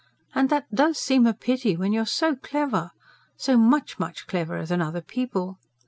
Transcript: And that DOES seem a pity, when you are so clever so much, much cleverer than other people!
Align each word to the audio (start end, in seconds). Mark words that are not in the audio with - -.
And 0.33 0.49
that 0.49 0.65
DOES 0.73 0.97
seem 0.97 1.27
a 1.27 1.33
pity, 1.35 1.77
when 1.77 1.93
you 1.93 2.01
are 2.01 2.07
so 2.07 2.35
clever 2.35 2.89
so 3.37 3.55
much, 3.55 3.99
much 3.99 4.25
cleverer 4.25 4.65
than 4.65 4.81
other 4.81 5.01
people! 5.01 5.59